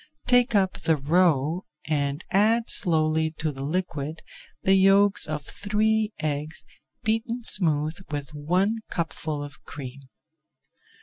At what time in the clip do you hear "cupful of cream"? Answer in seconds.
8.89-9.99